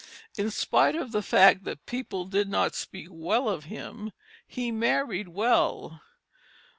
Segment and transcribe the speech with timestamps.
[0.35, 4.11] In spite of the fact that "people did not speak well of him,"
[4.47, 6.01] he married well.